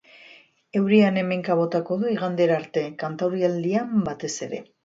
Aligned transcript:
Euria 0.79 1.03
han-hemenka 1.09 1.57
botako 1.59 1.99
du 2.05 2.09
igandera 2.15 2.57
arte, 2.63 2.85
kantaurialdean 3.05 3.97
batez 4.09 4.35
ere. 4.49 4.67